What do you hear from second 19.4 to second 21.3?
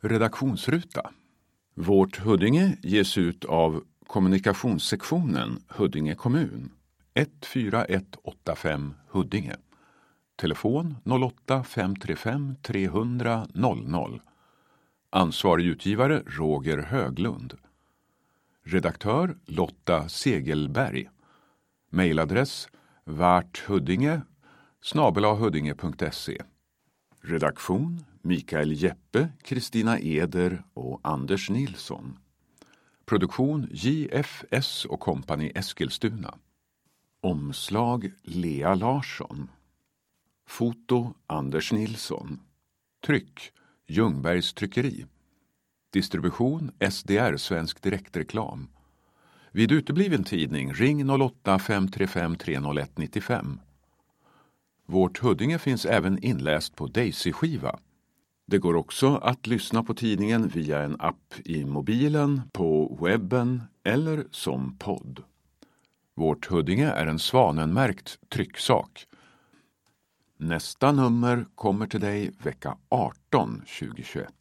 Lotta Segelberg.